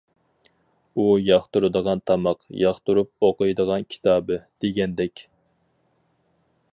ئۇ 1.01 1.03
ياقتۇرىدىغان 1.23 2.01
تاماق، 2.11 2.41
ياقتۇرۇپ 2.61 3.29
ئوقۇيدىغان 3.29 3.87
كىتابى. 3.97 4.39
دېگەندەك. 4.65 5.25